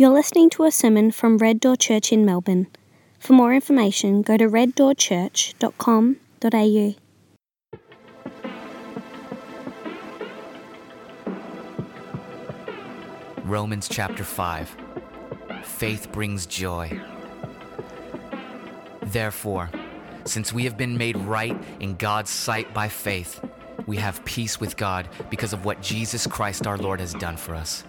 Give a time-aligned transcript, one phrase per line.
[0.00, 2.68] You're listening to a sermon from Red Door Church in Melbourne.
[3.18, 6.94] For more information, go to reddoorchurch.com.au.
[13.44, 14.76] Romans chapter 5
[15.64, 16.98] Faith brings joy.
[19.02, 19.68] Therefore,
[20.24, 23.44] since we have been made right in God's sight by faith,
[23.86, 27.54] we have peace with God because of what Jesus Christ our Lord has done for
[27.54, 27.84] us.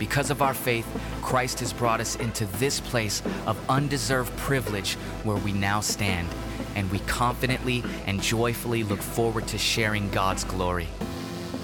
[0.00, 0.86] Because of our faith,
[1.20, 6.26] Christ has brought us into this place of undeserved privilege where we now stand,
[6.74, 10.88] and we confidently and joyfully look forward to sharing God's glory.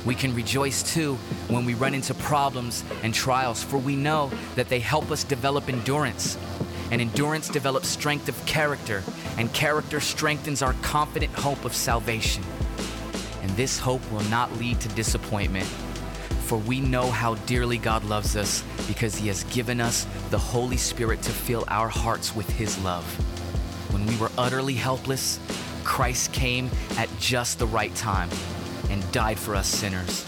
[0.04, 1.14] We can rejoice too
[1.48, 5.70] when we run into problems and trials, for we know that they help us develop
[5.70, 6.36] endurance.
[6.90, 9.02] And endurance develops strength of character,
[9.38, 12.44] and character strengthens our confident hope of salvation.
[13.40, 15.66] And this hope will not lead to disappointment,
[16.46, 20.76] for we know how dearly God loves us because He has given us the Holy
[20.76, 23.04] Spirit to fill our hearts with His love.
[23.92, 25.40] When we were utterly helpless,
[25.82, 28.30] Christ came at just the right time
[28.90, 30.24] and died for us sinners.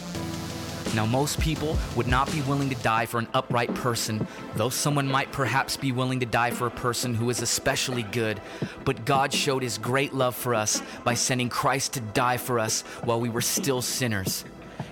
[0.95, 5.07] Now, most people would not be willing to die for an upright person, though someone
[5.07, 8.41] might perhaps be willing to die for a person who is especially good.
[8.85, 12.81] But God showed his great love for us by sending Christ to die for us
[13.05, 14.45] while we were still sinners.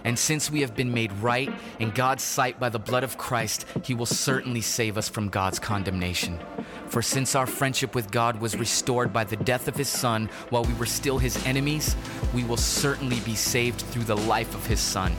[0.06, 3.66] And since we have been made right in God's sight by the blood of Christ,
[3.82, 6.38] he will certainly save us from God's condemnation.
[6.86, 10.62] For since our friendship with God was restored by the death of his Son while
[10.62, 11.96] we were still his enemies,
[12.32, 15.12] we will certainly be saved through the life of his Son.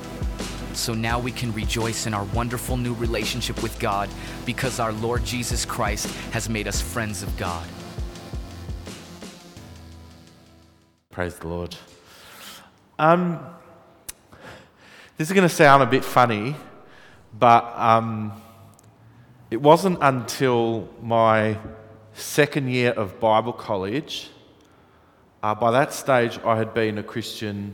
[0.72, 4.08] So now we can rejoice in our wonderful new relationship with God
[4.46, 7.68] because our Lord Jesus Christ has made us friends of God.
[11.12, 11.76] Praise the Lord.
[13.00, 13.57] Um,
[15.18, 16.56] this is going to sound a bit funny,
[17.40, 18.40] but um,
[19.50, 21.58] it wasn't until my
[22.14, 24.30] second year of Bible college.
[25.42, 27.74] Uh, by that stage, I had been a Christian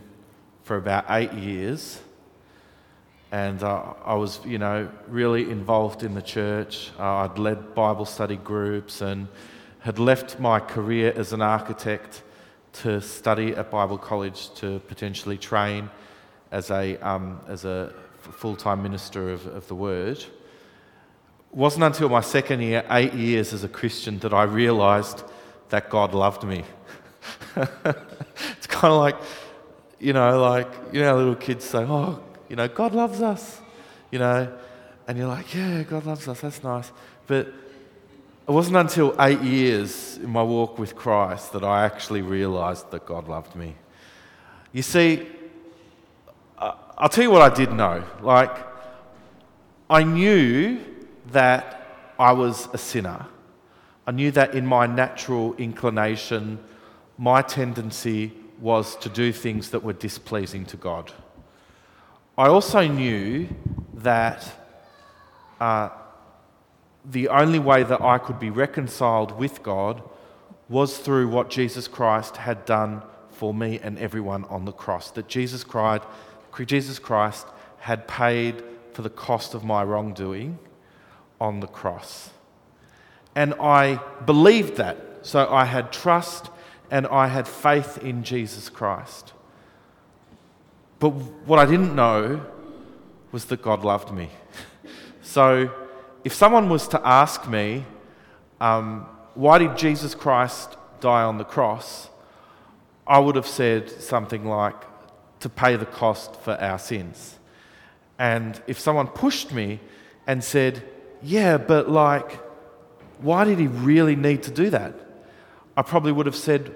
[0.63, 1.99] for about eight years,
[3.33, 6.91] and uh, I was, you know, really involved in the church.
[6.97, 9.27] Uh, I'd led Bible study groups and
[9.79, 12.23] had left my career as an architect
[12.71, 15.89] to study at Bible college to potentially train
[16.53, 20.17] as a, um, as a full time minister of, of the Word.
[20.19, 20.29] It
[21.51, 25.23] wasn't until my second year, eight years as a Christian, that I realised
[25.69, 26.63] that God loved me.
[27.55, 29.15] it's kind of like,
[29.99, 33.59] you know, like, you know, little kids say, oh, you know, God loves us,
[34.11, 34.53] you know,
[35.07, 36.91] and you're like, yeah, God loves us, that's nice.
[37.25, 42.91] But it wasn't until eight years in my walk with Christ that I actually realised
[42.91, 43.75] that God loved me.
[44.71, 45.27] You see,
[46.97, 48.03] I'll tell you what I did know.
[48.21, 48.55] Like,
[49.89, 50.79] I knew
[51.31, 53.25] that I was a sinner.
[54.05, 56.59] I knew that in my natural inclination,
[57.17, 61.11] my tendency was to do things that were displeasing to God.
[62.37, 63.49] I also knew
[63.95, 64.45] that
[65.59, 65.89] uh,
[67.05, 70.03] the only way that I could be reconciled with God
[70.69, 75.11] was through what Jesus Christ had done for me and everyone on the cross.
[75.11, 76.03] That Jesus Christ,
[76.61, 77.47] Jesus Christ
[77.79, 80.59] had paid for the cost of my wrongdoing
[81.41, 82.29] on the cross.
[83.35, 84.97] And I believed that.
[85.23, 86.49] So I had trust
[86.91, 89.33] and I had faith in Jesus Christ.
[90.99, 92.45] But what I didn't know
[93.31, 94.29] was that God loved me.
[95.21, 95.71] so
[96.23, 97.85] if someone was to ask me,
[98.61, 102.09] um, why did Jesus Christ die on the cross?
[103.05, 104.75] I would have said something like,
[105.43, 107.37] to pay the cost for our sins.
[108.17, 109.81] And if someone pushed me
[110.25, 110.81] and said,
[111.21, 112.39] yeah, but like,
[113.19, 114.95] why did he really need to do that?
[115.75, 116.73] I probably would have said,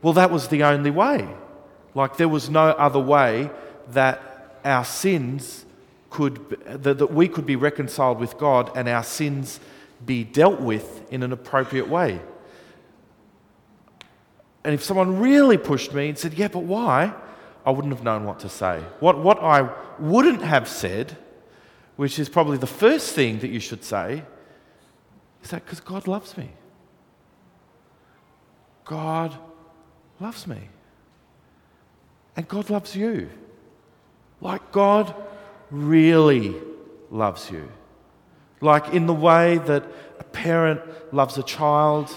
[0.00, 1.28] well, that was the only way.
[1.94, 3.50] Like, there was no other way
[3.90, 5.66] that our sins
[6.08, 9.60] could, that, that we could be reconciled with God and our sins
[10.06, 12.20] be dealt with in an appropriate way.
[14.64, 17.14] And if someone really pushed me and said, yeah, but why?
[17.66, 18.80] I wouldn't have known what to say.
[19.00, 19.68] What, what I
[19.98, 21.16] wouldn't have said,
[21.96, 24.22] which is probably the first thing that you should say,
[25.42, 26.50] is that because God loves me.
[28.84, 29.36] God
[30.20, 30.68] loves me.
[32.36, 33.30] And God loves you.
[34.40, 35.12] Like God
[35.72, 36.54] really
[37.10, 37.68] loves you.
[38.60, 39.84] Like in the way that
[40.20, 40.80] a parent
[41.12, 42.14] loves a child,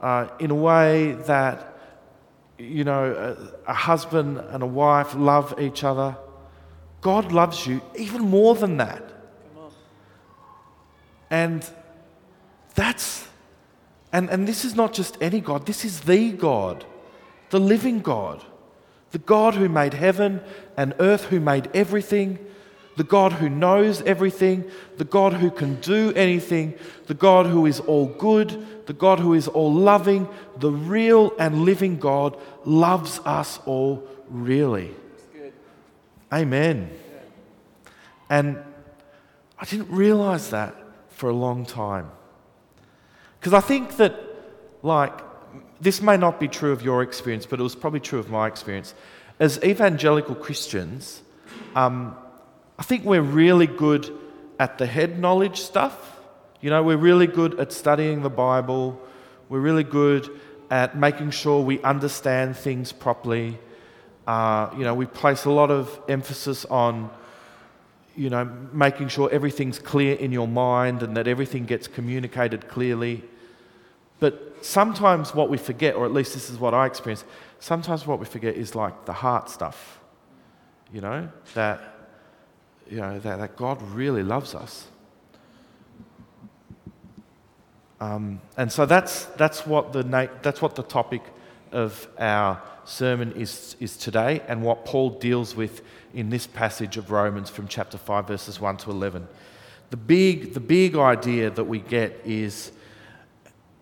[0.00, 1.67] uh, in a way that
[2.58, 6.16] you know, a, a husband and a wife love each other.
[7.00, 9.04] God loves you even more than that.
[11.30, 11.68] And
[12.74, 13.28] that's,
[14.12, 16.84] and, and this is not just any God, this is the God,
[17.50, 18.44] the living God,
[19.10, 20.40] the God who made heaven
[20.76, 22.38] and earth, who made everything,
[22.98, 26.74] the God who knows everything, the God who can do anything,
[27.06, 31.62] the God who is all good, the God who is all loving, the real and
[31.62, 34.90] living God loves us all really.
[36.32, 36.90] Amen.
[38.28, 38.58] And
[39.60, 40.74] I didn't realize that
[41.10, 42.10] for a long time.
[43.38, 44.18] Because I think that,
[44.82, 45.16] like,
[45.80, 48.48] this may not be true of your experience, but it was probably true of my
[48.48, 48.92] experience.
[49.38, 51.22] As evangelical Christians,
[51.76, 52.16] um,
[52.78, 54.16] I think we're really good
[54.58, 56.20] at the head knowledge stuff.
[56.60, 59.00] You know, we're really good at studying the Bible.
[59.48, 60.30] We're really good
[60.70, 63.58] at making sure we understand things properly.
[64.26, 67.10] Uh, you know, we place a lot of emphasis on,
[68.14, 73.24] you know, making sure everything's clear in your mind and that everything gets communicated clearly.
[74.20, 77.24] But sometimes what we forget, or at least this is what I experience,
[77.60, 80.00] sometimes what we forget is like the heart stuff.
[80.92, 81.97] You know, that,
[82.88, 84.86] you know, that, that God really loves us.
[88.00, 91.22] Um, and so that's, that's, what the na- that's what the topic
[91.72, 95.82] of our sermon is, is today and what Paul deals with
[96.14, 99.26] in this passage of Romans from chapter 5, verses 1 to 11.
[99.90, 102.72] The big, the big idea that we get is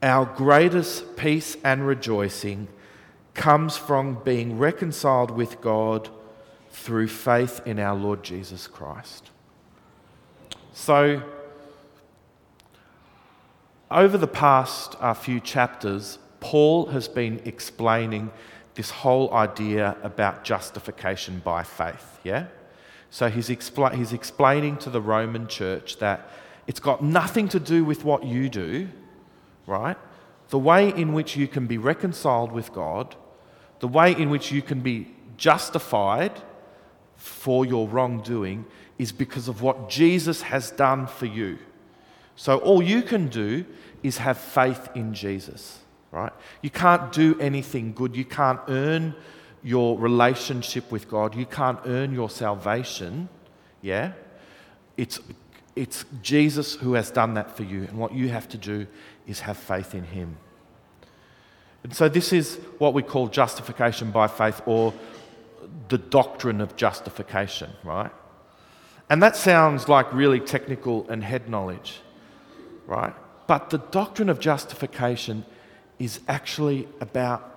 [0.03, 2.69] our greatest peace and rejoicing
[3.35, 6.09] comes from being reconciled with God
[6.77, 9.31] through faith in our Lord Jesus Christ.
[10.75, 11.23] So,
[13.91, 18.31] over the past uh, few chapters, Paul has been explaining
[18.75, 22.47] this whole idea about justification by faith, yeah?
[23.09, 26.29] So he's, expl- he's explaining to the Roman church that
[26.67, 28.89] it's got nothing to do with what you do,
[29.67, 29.97] right?
[30.51, 33.17] The way in which you can be reconciled with God,
[33.81, 36.43] the way in which you can be justified
[37.17, 38.65] for your wrongdoing
[38.99, 41.59] is because of what Jesus has done for you.
[42.37, 43.65] So all you can do
[44.03, 45.81] is have faith in Jesus
[46.17, 46.33] right?
[46.63, 48.17] You can't do anything good.
[48.17, 49.15] You can't earn
[49.63, 51.35] your relationship with God.
[51.35, 53.29] You can't earn your salvation.
[53.83, 54.13] Yeah?
[54.97, 55.21] It's,
[55.75, 57.83] it's Jesus who has done that for you.
[57.83, 58.87] And what you have to do
[59.27, 60.39] is have faith in Him.
[61.83, 64.93] And so, this is what we call justification by faith or
[65.89, 68.11] the doctrine of justification, right?
[69.09, 72.01] And that sounds like really technical and head knowledge,
[72.87, 73.15] right?
[73.47, 75.45] But the doctrine of justification
[75.99, 77.57] is actually about,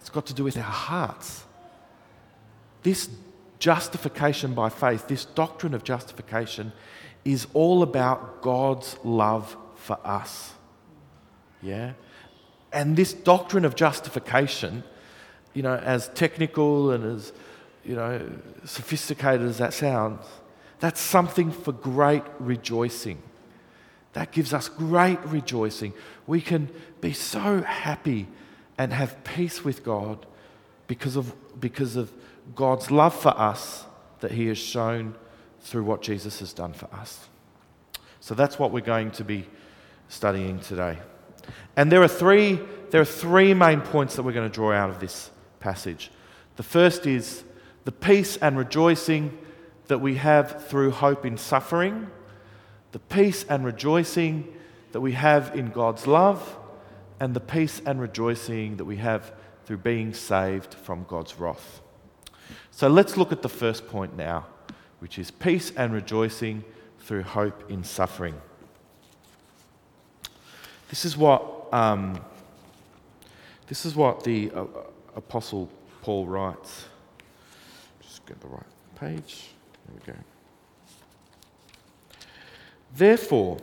[0.00, 1.44] it's got to do with our hearts.
[2.82, 3.08] This
[3.58, 6.72] justification by faith, this doctrine of justification,
[7.24, 10.52] is all about God's love for us.
[11.62, 11.94] Yeah?
[12.72, 14.84] And this doctrine of justification,
[15.54, 17.32] you know, as technical and as,
[17.84, 18.28] you know,
[18.64, 20.24] sophisticated as that sounds,
[20.80, 23.22] that's something for great rejoicing.
[24.12, 25.92] That gives us great rejoicing.
[26.26, 26.68] We can
[27.00, 28.26] be so happy
[28.76, 30.26] and have peace with God
[30.86, 32.12] because of, because of
[32.54, 33.84] God's love for us
[34.20, 35.14] that He has shown
[35.60, 37.28] through what Jesus has done for us.
[38.20, 39.46] So that's what we're going to be
[40.08, 40.98] studying today.
[41.76, 44.90] And there are three, there are three main points that we're going to draw out
[44.90, 45.30] of this
[45.64, 46.10] passage.
[46.56, 47.42] The first is
[47.84, 49.36] the peace and rejoicing
[49.88, 52.10] that we have through hope in suffering
[52.94, 54.54] the peace and rejoicing
[54.92, 56.56] that we have in God's love,
[57.18, 59.32] and the peace and rejoicing that we have
[59.64, 61.80] through being saved from God's wrath.
[62.70, 64.46] So let's look at the first point now,
[65.00, 66.62] which is peace and rejoicing
[67.00, 68.40] through hope in suffering.
[70.88, 71.42] This is what,
[71.72, 72.20] um,
[73.66, 74.66] this is what the uh,
[75.16, 75.68] Apostle
[76.02, 76.86] Paul writes.
[78.00, 78.62] Just get the right
[78.96, 79.50] page.
[79.86, 80.18] There we go.
[82.96, 83.58] Therefore,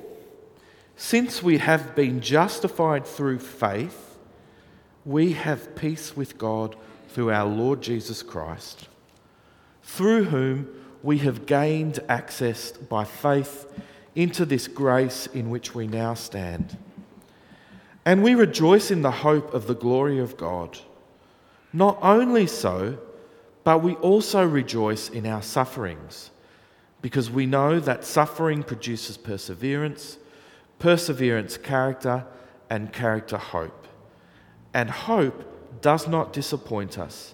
[0.95, 4.17] since we have been justified through faith,
[5.05, 6.75] we have peace with God
[7.09, 8.87] through our Lord Jesus Christ,
[9.83, 10.67] through whom
[11.03, 13.65] we have gained access by faith
[14.15, 16.77] into this grace in which we now stand.
[18.05, 20.77] And we rejoice in the hope of the glory of God.
[21.73, 22.97] Not only so,
[23.63, 26.31] but we also rejoice in our sufferings
[27.01, 30.17] because we know that suffering produces perseverance,
[30.79, 32.25] perseverance, character,
[32.69, 33.87] and character, hope.
[34.73, 37.33] And hope does not disappoint us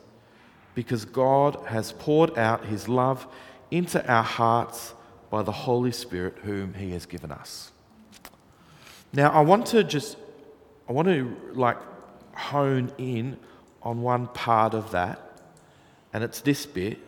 [0.75, 3.27] because God has poured out his love
[3.71, 4.93] into our hearts
[5.29, 7.71] by the Holy Spirit, whom he has given us.
[9.11, 10.17] Now, I want to just,
[10.87, 11.77] I want to like
[12.33, 13.37] hone in
[13.87, 15.39] on one part of that,
[16.11, 16.99] and it's this bit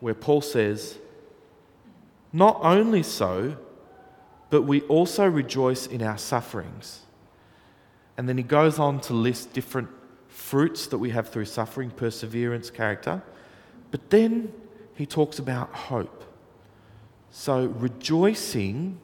[0.00, 0.96] where Paul says,
[2.32, 3.58] Not only so,
[4.48, 7.00] but we also rejoice in our sufferings.
[8.16, 9.90] And then he goes on to list different
[10.28, 13.22] fruits that we have through suffering, perseverance, character.
[13.90, 14.54] But then
[14.94, 16.24] he talks about hope.
[17.30, 18.98] So, rejoicing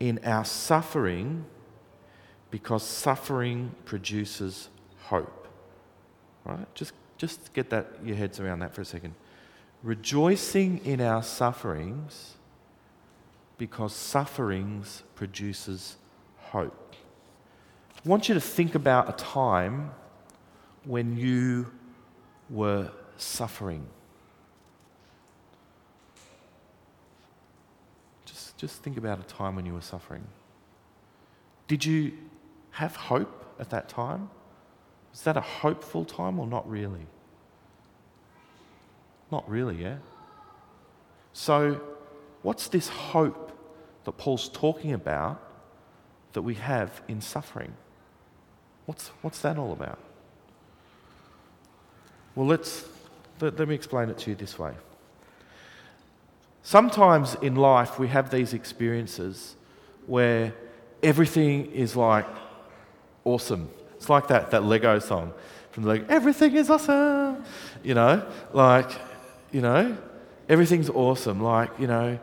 [0.00, 1.44] in our suffering
[2.50, 4.68] because suffering produces
[5.04, 5.37] hope.
[6.48, 6.74] Right?
[6.74, 9.14] Just, just get that, your heads around that for a second.
[9.82, 12.34] Rejoicing in our sufferings
[13.58, 15.96] because sufferings produces
[16.38, 16.94] hope.
[18.04, 19.90] I want you to think about a time
[20.84, 21.70] when you
[22.48, 23.86] were suffering.
[28.24, 30.24] Just, just think about a time when you were suffering.
[31.66, 32.12] Did you
[32.70, 34.30] have hope at that time?
[35.12, 37.06] Was that a hopeful time or not really?
[39.30, 39.96] Not really, yeah?
[41.32, 41.80] So,
[42.42, 43.52] what's this hope
[44.04, 45.42] that Paul's talking about
[46.32, 47.74] that we have in suffering?
[48.86, 49.98] What's, what's that all about?
[52.34, 52.84] Well, let's,
[53.40, 54.72] let, let me explain it to you this way.
[56.62, 59.56] Sometimes in life, we have these experiences
[60.06, 60.54] where
[61.02, 62.26] everything is like
[63.24, 63.70] awesome.
[63.98, 65.34] It's like that, that Lego song
[65.72, 67.44] from the Lego, everything is awesome.
[67.82, 68.90] You know, like,
[69.52, 69.96] you know,
[70.48, 71.42] everything's awesome.
[71.42, 72.18] Like, you know,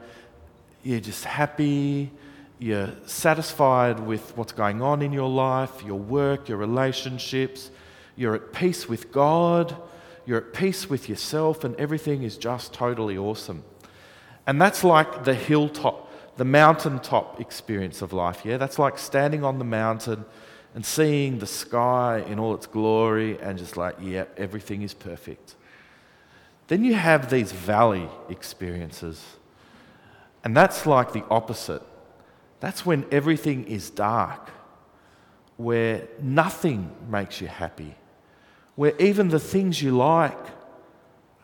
[0.84, 2.12] you're just happy,
[2.60, 7.72] you're satisfied with what's going on in your life, your work, your relationships,
[8.16, 9.76] you're at peace with God,
[10.26, 13.64] you're at peace with yourself, and everything is just totally awesome.
[14.48, 18.58] And that's like the hilltop, the mountaintop experience of life, yeah?
[18.58, 20.26] That's like standing on the mountain
[20.76, 25.56] and seeing the sky in all its glory and just like, yeah, everything is perfect.
[26.68, 29.24] Then you have these valley experiences,
[30.44, 31.82] and that's like the opposite.
[32.60, 34.50] That's when everything is dark,
[35.56, 37.96] where nothing makes you happy,
[38.76, 40.38] where even the things you like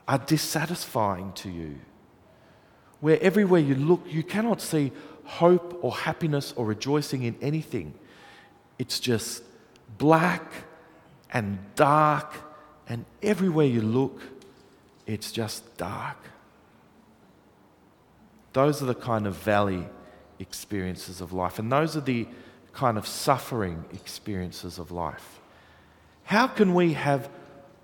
[0.10, 1.80] are dissatisfying to you,
[3.00, 4.92] where everywhere you look, you cannot see
[5.24, 7.94] hope or happiness or rejoicing in anything.
[8.82, 9.44] It's just
[10.00, 10.52] black
[11.32, 12.34] and dark,
[12.90, 14.20] and everywhere you look,
[15.06, 16.18] it's just dark.
[18.54, 19.86] Those are the kind of valley
[20.40, 22.26] experiences of life, and those are the
[22.74, 25.40] kind of suffering experiences of life.
[26.24, 27.30] How can we have,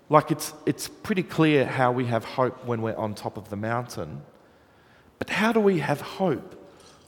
[0.08, 3.56] like, it's, it's pretty clear how we have hope when we're on top of the
[3.56, 4.22] mountain,
[5.20, 6.60] but how do we have hope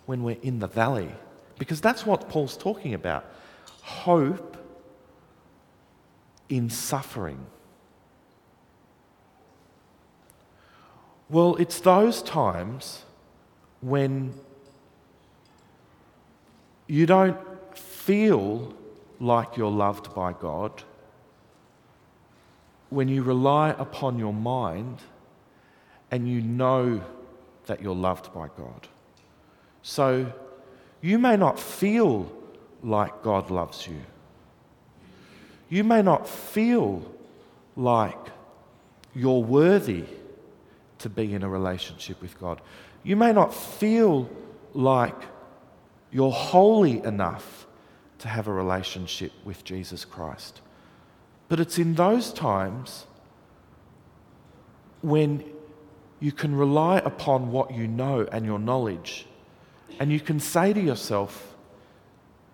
[0.06, 1.10] when we're in the valley?
[1.58, 3.24] Because that's what Paul's talking about
[3.82, 4.56] hope
[6.48, 7.46] in suffering.
[11.28, 13.04] Well, it's those times
[13.80, 14.34] when
[16.88, 17.38] you don't
[17.76, 18.74] feel
[19.20, 20.82] like you're loved by God,
[22.88, 24.98] when you rely upon your mind
[26.10, 27.00] and you know
[27.66, 28.88] that you're loved by God.
[29.82, 30.32] So
[31.00, 32.30] you may not feel
[32.82, 34.00] like God loves you.
[35.68, 37.10] You may not feel
[37.76, 38.18] like
[39.14, 40.04] you're worthy
[40.98, 42.60] to be in a relationship with God.
[43.02, 44.28] You may not feel
[44.74, 45.16] like
[46.10, 47.66] you're holy enough
[48.18, 50.60] to have a relationship with Jesus Christ.
[51.48, 53.06] But it's in those times
[55.02, 55.44] when
[56.20, 59.26] you can rely upon what you know and your knowledge,
[59.98, 61.49] and you can say to yourself,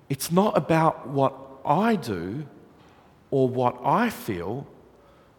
[0.09, 1.35] it's not about what
[1.65, 2.47] I do
[3.31, 4.67] or what I feel,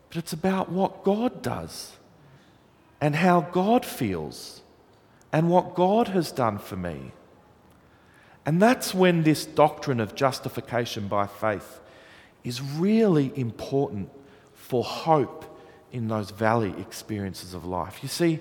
[0.10, 1.98] but it's about what God does
[3.00, 4.62] and how God feels
[5.32, 7.12] and what God has done for me.
[8.46, 11.80] And that's when this doctrine of justification by faith
[12.44, 14.10] is really important
[14.54, 15.46] for hope
[15.92, 18.00] in those valley experiences of life.
[18.02, 18.40] You see,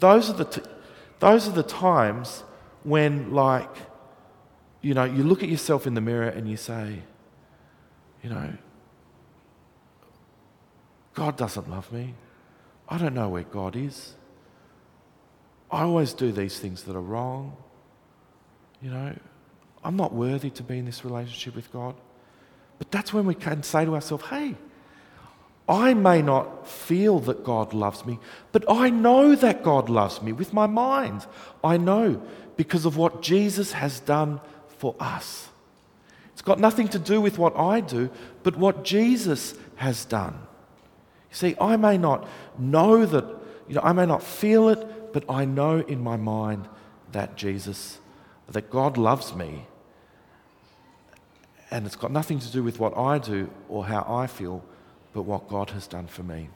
[0.00, 0.62] those are the, t-
[1.20, 2.42] those are the times
[2.82, 3.70] when, like,
[4.80, 7.02] you know, you look at yourself in the mirror and you say,
[8.22, 8.52] you know,
[11.14, 12.14] God doesn't love me.
[12.88, 14.14] I don't know where God is.
[15.70, 17.56] I always do these things that are wrong.
[18.80, 19.16] You know,
[19.84, 21.94] I'm not worthy to be in this relationship with God.
[22.78, 24.54] But that's when we can say to ourselves, hey,
[25.68, 28.18] I may not feel that God loves me,
[28.52, 31.26] but I know that God loves me with my mind.
[31.62, 32.22] I know
[32.56, 34.40] because of what Jesus has done
[34.78, 35.48] for us.
[36.32, 38.10] It's got nothing to do with what I do,
[38.42, 40.34] but what Jesus has done.
[41.30, 42.26] You see, I may not
[42.58, 43.24] know that,
[43.68, 46.68] you know, I may not feel it, but I know in my mind
[47.12, 47.98] that Jesus,
[48.48, 49.66] that God loves me.
[51.70, 54.64] And it's got nothing to do with what I do or how I feel,
[55.12, 56.48] but what God has done for me.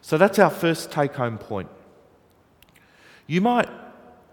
[0.00, 1.68] So that's our first take home point.
[3.26, 3.68] You might,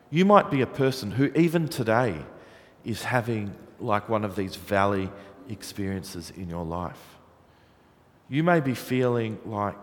[0.10, 2.16] you might be a person who, even today,
[2.86, 5.10] is having like one of these valley
[5.50, 7.18] experiences in your life.
[8.30, 9.78] You may be feeling like,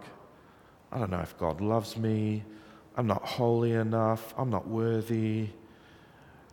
[0.92, 2.44] I don't know if God loves me,
[2.96, 5.48] I'm not holy enough, I'm not worthy.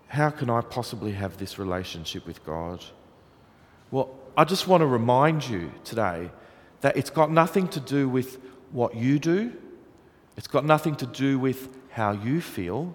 [0.07, 2.83] How can I possibly have this relationship with God?
[3.91, 6.31] Well, I just want to remind you today
[6.81, 8.39] that it's got nothing to do with
[8.71, 9.53] what you do,
[10.35, 12.93] it's got nothing to do with how you feel,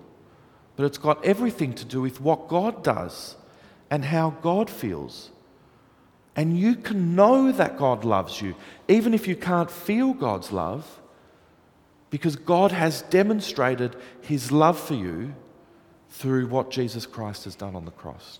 [0.79, 3.35] but it's got everything to do with what God does
[3.91, 5.31] and how God feels.
[6.37, 8.55] And you can know that God loves you,
[8.87, 11.01] even if you can't feel God's love,
[12.11, 15.35] because God has demonstrated his love for you
[16.11, 18.39] through what Jesus Christ has done on the cross.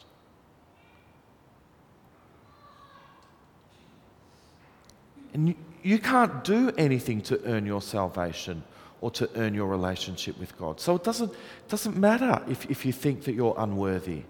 [5.35, 8.63] And you, you can't do anything to earn your salvation
[9.01, 10.81] or to earn your relationship with God.
[10.81, 11.33] So it doesn't,
[11.69, 14.23] doesn't matter if, if you think that you're unworthy,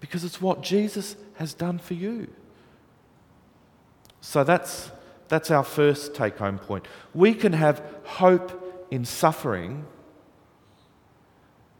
[0.00, 2.28] because it's what Jesus has done for you.
[4.20, 4.90] So that's,
[5.28, 6.86] that's our first take home point.
[7.14, 9.86] We can have hope in suffering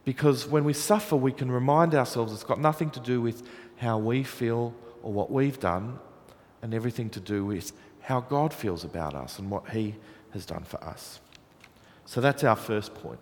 [0.04, 3.46] because when we suffer, we can remind ourselves it's got nothing to do with
[3.76, 5.98] how we feel or what we've done,
[6.62, 9.94] and everything to do with how God feels about us and what He
[10.32, 11.20] has done for us.
[12.10, 13.20] So that's our first point.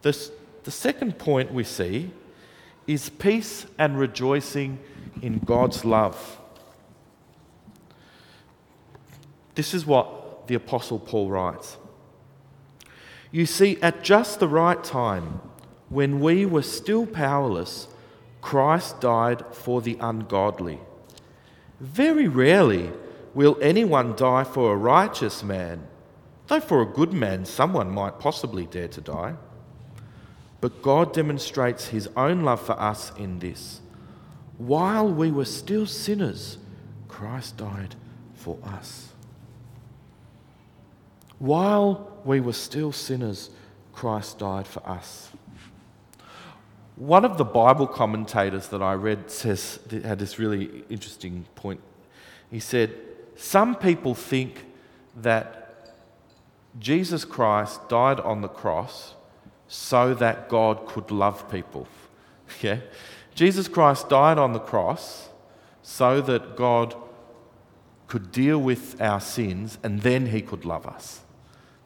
[0.00, 0.32] This,
[0.64, 2.10] the second point we see
[2.86, 4.78] is peace and rejoicing
[5.20, 6.38] in God's love.
[9.56, 11.76] This is what the Apostle Paul writes.
[13.30, 15.42] You see, at just the right time,
[15.90, 17.88] when we were still powerless,
[18.40, 20.80] Christ died for the ungodly.
[21.78, 22.90] Very rarely
[23.34, 25.86] will anyone die for a righteous man
[26.50, 29.36] Though for a good man, someone might possibly dare to die.
[30.60, 33.80] But God demonstrates his own love for us in this.
[34.58, 36.58] While we were still sinners,
[37.06, 37.94] Christ died
[38.34, 39.10] for us.
[41.38, 43.50] While we were still sinners,
[43.92, 45.30] Christ died for us.
[46.96, 51.80] One of the Bible commentators that I read says had this really interesting point.
[52.50, 52.92] He said,
[53.36, 54.64] Some people think
[55.14, 55.59] that
[56.78, 59.14] Jesus Christ died on the cross
[59.68, 61.86] so that God could love people.
[62.62, 62.80] Yeah?
[63.36, 65.28] Jesus Christ died on the cross
[65.82, 66.96] so that God
[68.08, 71.20] could deal with our sins and then he could love us.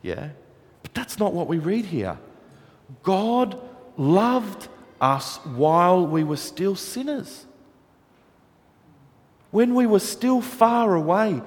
[0.00, 0.30] Yeah?
[0.82, 2.18] But that's not what we read here.
[3.02, 3.60] God
[3.98, 4.68] loved
[5.00, 7.44] us while we were still sinners.
[9.50, 11.42] When we were still far away,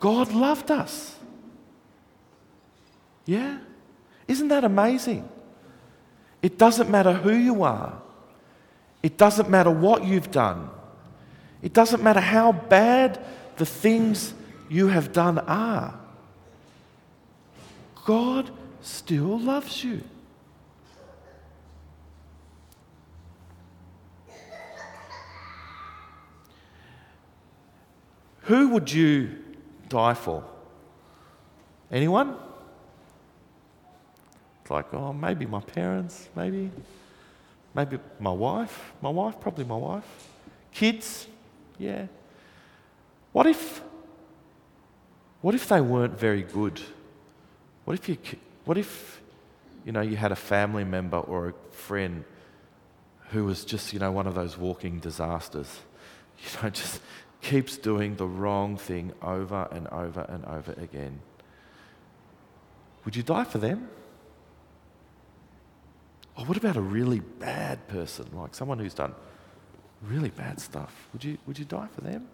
[0.00, 1.16] God loved us.
[3.24, 3.58] Yeah?
[4.28, 5.28] Isn't that amazing?
[6.42, 8.00] It doesn't matter who you are,
[9.02, 10.70] it doesn't matter what you've done,
[11.62, 13.24] it doesn't matter how bad
[13.56, 14.34] the things
[14.68, 15.98] you have done are.
[18.04, 20.02] God still loves you.
[28.42, 29.36] Who would you
[29.88, 30.42] die for?
[31.92, 32.36] Anyone?
[34.72, 36.70] Like, oh, maybe my parents, maybe.
[37.74, 38.92] Maybe my wife.
[39.02, 40.04] My wife, probably my wife.
[40.72, 41.26] Kids,
[41.78, 42.06] yeah.
[43.32, 43.82] What if,
[45.42, 46.80] what if they weren't very good?
[47.84, 48.16] What if you,
[48.64, 49.20] what if,
[49.84, 52.24] you know, you had a family member or a friend
[53.28, 55.80] who was just, you know, one of those walking disasters?
[56.38, 57.02] You know, just
[57.42, 61.20] keeps doing the wrong thing over and over and over again.
[63.04, 63.88] Would you die for them?
[66.36, 69.14] Oh, what about a really bad person, like someone who's done
[70.02, 71.08] really bad stuff?
[71.12, 72.28] Would you, would you die for them?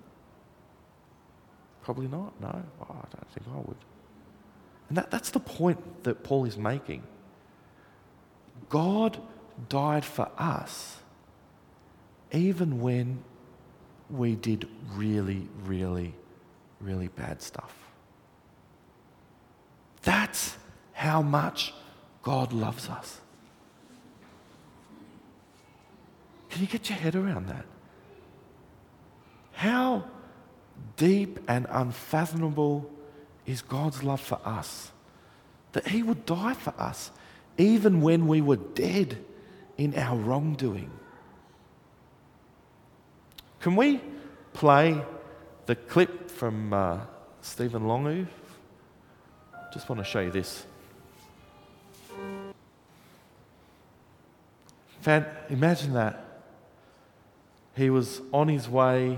[1.82, 2.40] Probably not.
[2.40, 3.76] No, oh, I don't think I would.
[4.88, 7.02] And that, that's the point that Paul is making.
[8.68, 9.20] God
[9.68, 10.98] died for us
[12.32, 13.22] even when
[14.10, 16.14] we did really, really,
[16.80, 17.74] really bad stuff.
[20.02, 20.56] That's
[20.92, 21.74] how much
[22.22, 23.20] God loves us.
[26.58, 27.64] Can you get your head around that?
[29.52, 30.06] How
[30.96, 32.90] deep and unfathomable
[33.46, 34.90] is God's love for us?
[35.70, 37.12] That He would die for us,
[37.58, 39.24] even when we were dead
[39.76, 40.90] in our wrongdoing.
[43.60, 44.00] Can we
[44.52, 45.00] play
[45.66, 46.98] the clip from uh,
[47.40, 48.26] Stephen Lungu?
[49.72, 50.66] Just want to show you this.
[55.50, 56.24] Imagine that.
[57.78, 59.16] He was on his way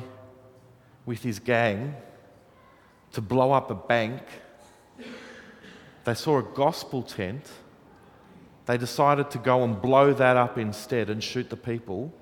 [1.07, 1.96] with his gang
[3.12, 4.20] to blow up a bank.
[6.05, 7.51] They saw a gospel tent.
[8.66, 12.12] They decided to go and blow that up instead and shoot the people.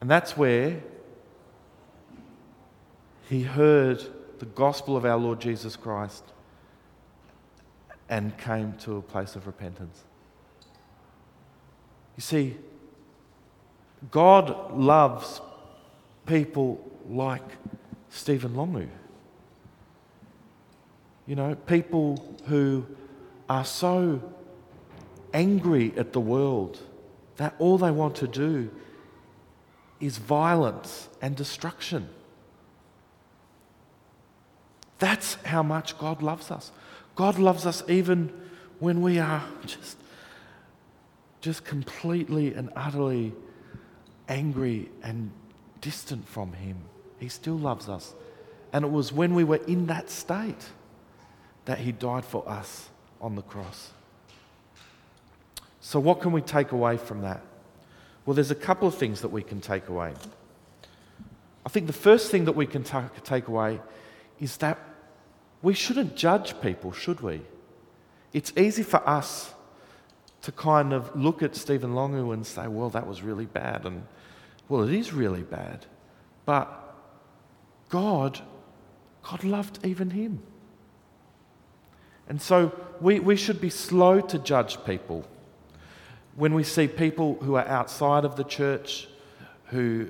[0.00, 0.80] And that's where
[3.28, 4.00] he heard
[4.38, 6.22] the gospel of our Lord Jesus Christ
[8.08, 10.04] and came to a place of repentance.
[12.16, 12.56] You see,
[14.10, 15.40] God loves
[16.26, 17.42] people like
[18.08, 18.88] Stephen Lungu.
[21.26, 22.86] You know, people who
[23.48, 24.22] are so
[25.32, 26.80] angry at the world
[27.36, 28.70] that all they want to do
[30.00, 32.08] is violence and destruction.
[34.98, 36.72] That's how much God loves us.
[37.14, 38.32] God loves us even
[38.78, 39.96] when we are just,
[41.40, 43.32] just completely and utterly
[44.30, 45.30] angry and
[45.82, 46.78] distant from Him.
[47.18, 48.14] He still loves us.
[48.72, 50.64] And it was when we were in that state
[51.66, 52.88] that He died for us
[53.20, 53.90] on the cross.
[55.80, 57.42] So, what can we take away from that?
[58.24, 60.14] Well, there's a couple of things that we can take away.
[61.66, 63.80] I think the first thing that we can ta- take away
[64.38, 64.78] is that
[65.62, 67.42] we shouldn't judge people, should we?
[68.32, 69.52] It's easy for us
[70.42, 73.84] to kind of look at Stephen Lungu and say, well, that was really bad.
[73.84, 74.06] And,
[74.68, 75.86] well, it is really bad.
[76.46, 76.68] But
[77.90, 78.40] God,
[79.22, 80.42] God loved even him.
[82.28, 85.26] And so we, we should be slow to judge people.
[86.36, 89.08] When we see people who are outside of the church,
[89.66, 90.08] who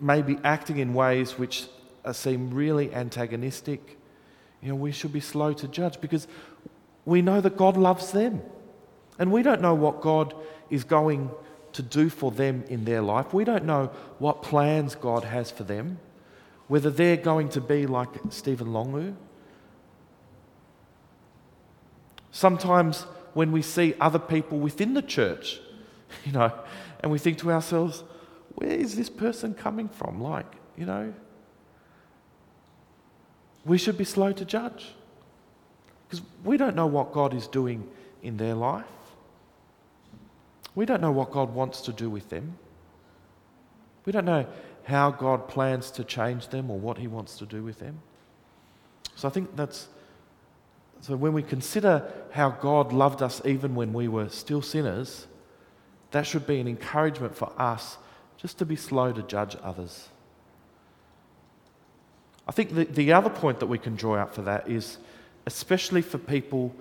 [0.00, 1.66] may be acting in ways which
[2.12, 3.98] seem really antagonistic,
[4.62, 6.26] you know, we should be slow to judge because
[7.04, 8.42] we know that God loves them.
[9.18, 10.34] And we don't know what God
[10.70, 11.30] is going
[11.72, 13.32] to do for them in their life.
[13.32, 15.98] We don't know what plans God has for them,
[16.66, 19.14] whether they're going to be like Stephen Lungu.
[22.30, 23.02] Sometimes
[23.34, 25.60] when we see other people within the church,
[26.24, 26.52] you know,
[27.00, 28.04] and we think to ourselves,
[28.54, 30.20] where is this person coming from?
[30.20, 31.14] Like, you know,
[33.64, 34.86] we should be slow to judge
[36.08, 37.88] because we don't know what God is doing
[38.22, 38.86] in their life.
[40.78, 42.56] We don't know what God wants to do with them.
[44.04, 44.46] We don't know
[44.84, 48.00] how God plans to change them or what He wants to do with them.
[49.16, 49.88] So I think that's.
[51.00, 55.26] So when we consider how God loved us even when we were still sinners,
[56.12, 57.98] that should be an encouragement for us
[58.36, 60.10] just to be slow to judge others.
[62.46, 64.98] I think the, the other point that we can draw out for that is,
[65.44, 66.72] especially for people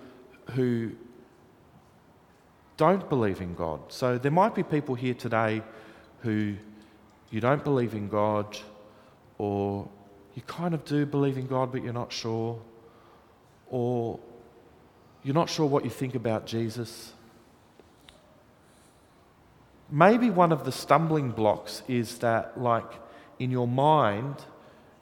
[0.52, 0.92] who
[2.78, 3.80] don't believe in God.
[3.90, 5.62] So there might be people here today
[6.22, 6.56] who
[7.30, 8.58] you don't believe in God,
[9.38, 9.88] or
[10.36, 12.60] you kind of do believe in God, but you're not sure,
[13.70, 14.20] or
[15.24, 17.14] you're not sure what you think about Jesus.
[19.90, 22.92] Maybe one of the stumbling blocks is that, like,
[23.40, 24.36] in your mind,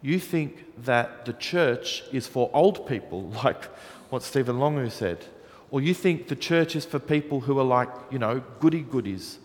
[0.02, 3.66] you think that the church is for old people, like
[4.10, 5.26] what Stephen Lungu said,
[5.72, 9.40] or you think the church is for people who are like, you know, goody goodies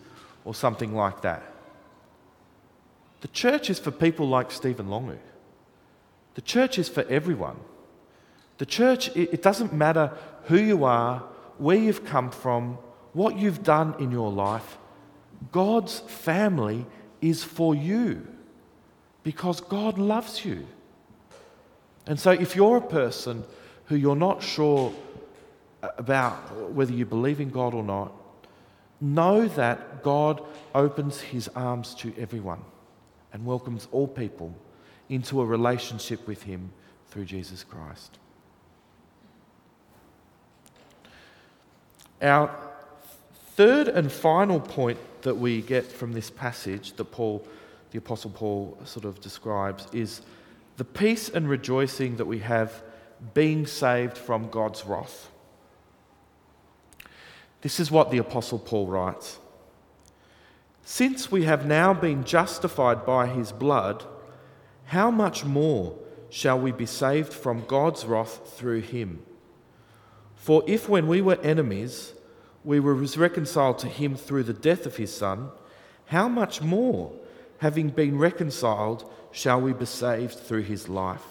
[0.45, 1.43] or something like that.
[3.21, 5.17] The church is for people like Stephen Lungu.
[6.35, 7.57] The church is for everyone.
[8.57, 10.11] The church, it doesn't matter
[10.45, 11.19] who you are,
[11.57, 12.77] where you've come from,
[13.13, 14.77] what you've done in your life.
[15.51, 16.85] God's family
[17.21, 18.27] is for you
[19.23, 20.67] because God loves you.
[22.07, 23.43] And so, if you're a person
[23.85, 24.93] who you're not sure
[25.81, 28.11] about whether you believe in God or not,
[28.99, 30.41] know that God
[30.75, 32.61] opens his arms to everyone
[33.33, 34.53] and welcomes all people
[35.09, 36.71] into a relationship with him
[37.09, 38.19] through Jesus Christ.
[42.21, 42.55] Our
[43.55, 47.45] third and final point that we get from this passage that Paul
[47.91, 50.21] the Apostle Paul sort of describes is
[50.77, 52.81] the peace and rejoicing that we have
[53.33, 55.29] being saved from God's wrath.
[57.61, 59.39] This is what the Apostle Paul writes
[60.83, 64.03] Since we have now been justified by his blood,
[64.85, 65.95] how much more
[66.29, 69.23] shall we be saved from God's wrath through him?
[70.35, 72.13] For if when we were enemies,
[72.63, 75.49] we were reconciled to him through the death of his Son,
[76.05, 77.13] how much more,
[77.59, 81.23] having been reconciled, shall we be saved through his life?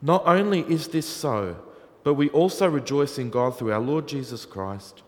[0.00, 1.56] Not only is this so,
[2.02, 5.02] but we also rejoice in God through our Lord Jesus Christ,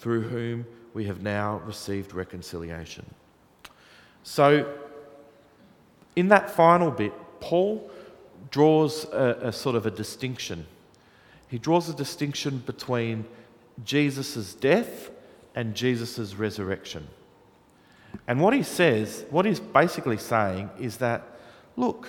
[0.00, 3.04] through whom we have now received reconciliation.
[4.22, 4.66] So,
[6.16, 7.90] in that final bit, Paul
[8.50, 10.66] draws a, a sort of a distinction.
[11.48, 13.26] He draws a distinction between
[13.84, 15.10] Jesus' death
[15.54, 17.06] and Jesus' resurrection.
[18.26, 21.22] And what he says, what he's basically saying is that,
[21.76, 22.08] look,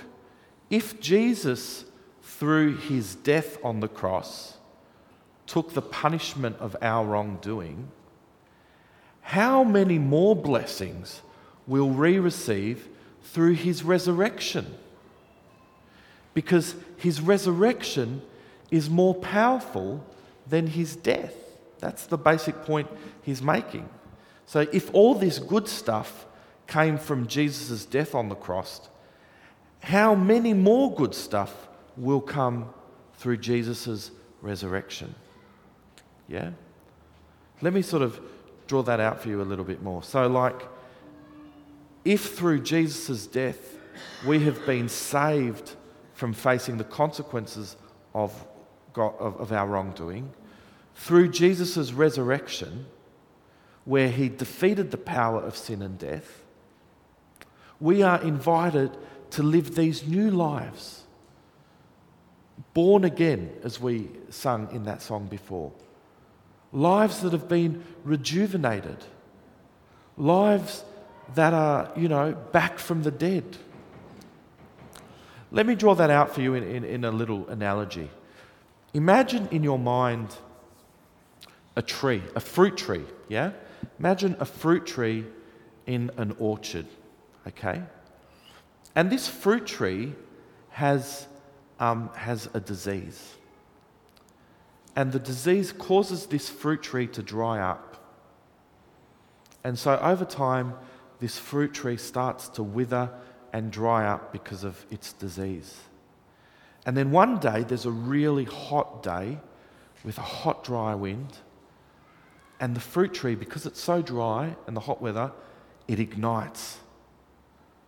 [0.70, 1.86] if Jesus,
[2.24, 4.58] through his death on the cross,
[5.52, 7.90] took the punishment of our wrongdoing,
[9.20, 11.22] how many more blessings
[11.68, 12.88] will we receive
[13.24, 14.66] through his resurrection?
[16.34, 18.22] Because his resurrection
[18.72, 20.02] is more powerful
[20.48, 21.36] than his death.
[21.80, 22.88] That's the basic point
[23.22, 23.90] he's making.
[24.46, 26.26] So, if all this good stuff
[26.66, 28.88] came from Jesus' death on the cross,
[29.82, 32.70] how many more good stuff will come
[33.16, 34.12] through Jesus'
[34.42, 35.14] resurrection?
[36.32, 36.52] Yeah?
[37.62, 38.20] Let me sort of
[38.68, 40.02] draw that out for you a little bit more.
[40.02, 40.62] So, like,
[42.06, 43.78] if through Jesus' death
[44.26, 45.76] we have been saved
[46.14, 47.76] from facing the consequences
[48.16, 48.46] of,
[48.94, 50.32] God, of, of our wrongdoing,
[50.96, 52.86] through Jesus' resurrection,
[53.84, 56.44] where he defeated the power of sin and death,
[57.82, 58.96] we are invited
[59.32, 61.04] to live these new lives.
[62.74, 65.74] Born again, as we sung in that song before.
[66.74, 68.98] Lives that have been rejuvenated.
[70.18, 70.84] Lives
[71.36, 73.58] that are, you know, back from the dead.
[75.52, 78.10] Let me draw that out for you in, in, in a little analogy.
[78.94, 80.36] Imagine in your mind
[81.76, 83.52] a tree, a fruit tree, yeah?
[84.00, 85.26] Imagine a fruit tree
[85.88, 86.86] in an orchard,
[87.48, 87.82] okay?
[88.96, 90.14] And this fruit tree
[90.70, 91.28] has,
[91.80, 93.36] um, has a disease.
[94.96, 97.98] And the disease causes this fruit tree to dry up.
[99.64, 100.74] And so over time,
[101.20, 103.10] this fruit tree starts to wither
[103.54, 105.78] and dry up because of its disease.
[106.86, 109.38] And then one day, there's a really hot day
[110.04, 111.38] with a hot, dry wind.
[112.60, 115.32] And the fruit tree, because it's so dry and the hot weather,
[115.88, 116.80] it ignites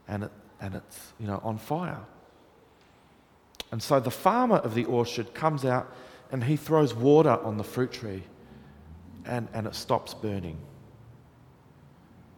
[0.07, 2.01] and, it, and it's you know, on fire.
[3.71, 5.91] And so the farmer of the orchard comes out
[6.33, 8.23] and he throws water on the fruit tree
[9.23, 10.57] and, and it stops burning.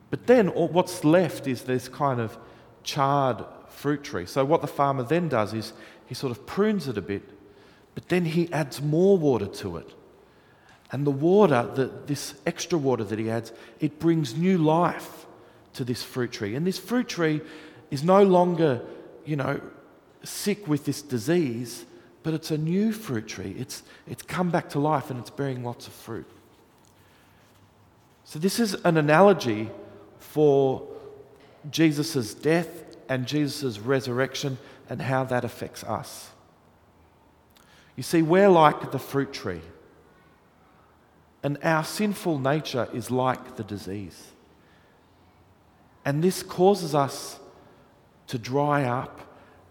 [0.10, 2.38] But then what's left is this kind of
[2.84, 4.26] charred fruit tree.
[4.26, 5.72] So what the farmer then does is
[6.08, 7.24] he sort of prunes it a bit,
[7.96, 9.96] but then he adds more water to it.
[10.92, 15.26] And the water, the, this extra water that he adds, it brings new life
[15.74, 16.56] to this fruit tree.
[16.56, 17.40] And this fruit tree
[17.92, 18.82] is no longer,
[19.26, 19.62] you know,
[20.24, 21.86] sick with this disease,
[22.26, 23.56] but it's a new fruit tree.
[23.56, 26.26] It's, it's come back to life and it's bearing lots of fruit.
[28.24, 29.70] So, this is an analogy
[30.18, 30.88] for
[31.70, 34.58] Jesus' death and Jesus' resurrection
[34.90, 36.32] and how that affects us.
[37.96, 39.62] You see, we're like the fruit tree,
[41.44, 44.32] and our sinful nature is like the disease.
[46.04, 47.38] And this causes us
[48.26, 49.22] to dry up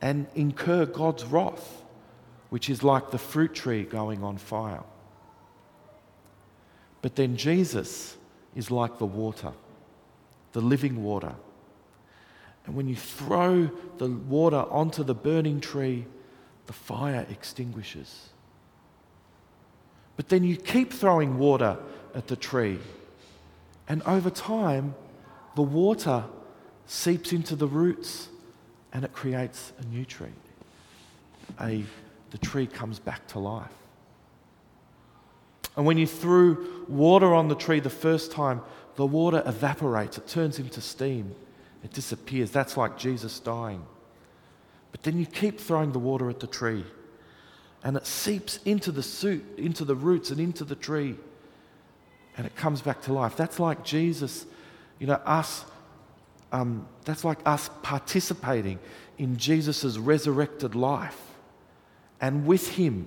[0.01, 1.81] and incur God's wrath,
[2.50, 4.83] which is like the fruit tree going on fire.
[7.02, 8.16] But then Jesus
[8.54, 9.52] is like the water
[10.54, 11.35] the living water.
[12.64, 16.07] And when you throw the water onto the burning tree,
[16.66, 18.30] the fire extinguishes.
[20.16, 21.76] But then you keep throwing water
[22.14, 22.78] at the tree,
[23.88, 24.94] and over time,
[25.57, 26.24] the water
[26.87, 28.28] seeps into the roots
[28.92, 30.28] and it creates a new tree.
[31.61, 31.85] A,
[32.35, 33.70] the tree comes back to life.
[35.77, 38.61] And when you threw water on the tree the first time,
[38.97, 41.33] the water evaporates, it turns into steam,
[41.85, 42.51] it disappears.
[42.51, 43.87] That's like Jesus dying.
[44.90, 46.85] But then you keep throwing the water at the tree,
[47.85, 51.14] and it seeps into the suit, into the roots, and into the tree,
[52.37, 53.37] and it comes back to life.
[53.37, 54.44] That's like Jesus,
[54.99, 55.64] you know, us.
[56.51, 58.81] Um, that's like us participating
[59.18, 61.20] in Jesus' resurrected life,
[62.24, 63.06] and with Him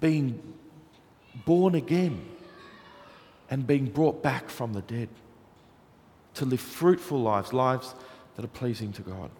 [0.00, 0.42] being
[1.46, 2.20] born again
[3.48, 5.08] and being brought back from the dead.
[6.34, 7.94] to live fruitful lives, lives
[8.34, 9.30] that are pleasing to God.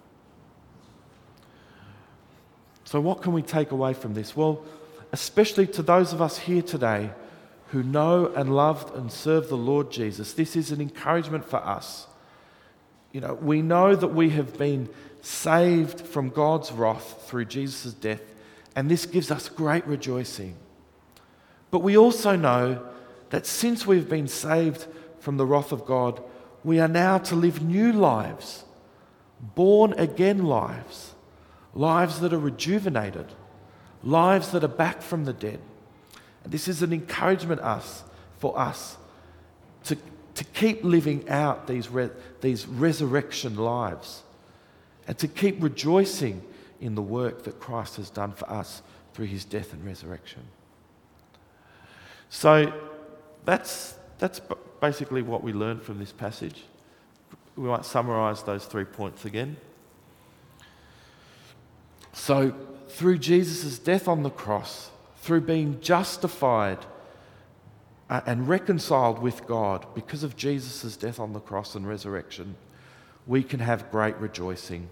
[2.84, 4.34] So, what can we take away from this?
[4.34, 4.64] Well,
[5.12, 7.10] especially to those of us here today
[7.72, 12.06] who know and love and serve the Lord Jesus, this is an encouragement for us.
[13.12, 14.88] You know, we know that we have been
[15.20, 18.22] saved from God's wrath through Jesus' death,
[18.76, 20.54] and this gives us great rejoicing.
[21.72, 22.86] But we also know
[23.30, 24.86] that since we've been saved
[25.18, 26.22] from the wrath of God,
[26.62, 28.64] we are now to live new lives,
[29.40, 31.14] born again lives
[31.76, 33.26] lives that are rejuvenated,
[34.02, 35.60] lives that are back from the dead.
[36.42, 38.02] And this is an encouragement us,
[38.38, 38.96] for us
[39.84, 39.96] to,
[40.34, 42.08] to keep living out these, re,
[42.40, 44.22] these resurrection lives
[45.06, 46.42] and to keep rejoicing
[46.80, 48.82] in the work that Christ has done for us
[49.14, 50.42] through his death and resurrection.
[52.28, 52.72] So
[53.44, 54.40] that's, that's
[54.80, 56.64] basically what we learned from this passage.
[57.56, 59.56] We might summarize those three points again.
[62.12, 62.54] So,
[62.88, 66.78] through Jesus' death on the cross, through being justified
[68.08, 72.56] uh, and reconciled with God because of Jesus' death on the cross and resurrection,
[73.26, 74.88] we can have great rejoicing.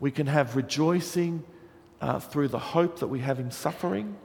[0.00, 1.44] We can have rejoicing
[2.00, 4.16] uh, through the hope that we have in suffering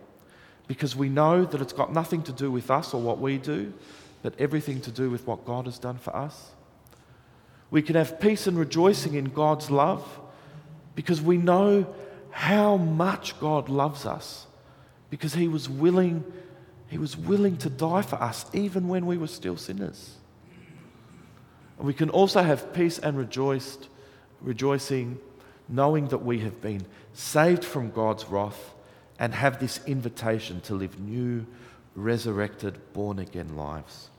[0.67, 3.73] because we know that it's got nothing to do with us or what we do,
[4.21, 6.51] but everything to do with what God has done for us.
[7.71, 10.07] We can have peace and rejoicing in God's love
[10.95, 11.93] because we know
[12.29, 14.47] how much God loves us
[15.09, 16.23] because he was willing
[16.87, 20.17] he was willing to die for us even when we were still sinners.
[21.79, 23.89] And we can also have peace and rejoiced,
[24.41, 25.17] rejoicing
[25.67, 28.73] knowing that we have been saved from God's wrath
[29.19, 31.45] and have this invitation to live new,
[31.95, 34.09] resurrected, born again lives.